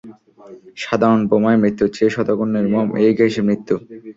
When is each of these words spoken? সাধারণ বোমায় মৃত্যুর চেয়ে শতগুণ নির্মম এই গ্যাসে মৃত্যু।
সাধারণ 0.77 1.21
বোমায় 1.29 1.59
মৃত্যুর 1.61 1.89
চেয়ে 1.95 2.13
শতগুণ 2.15 2.49
নির্মম 2.55 2.87
এই 3.03 3.11
গ্যাসে 3.17 3.41
মৃত্যু। 3.47 3.75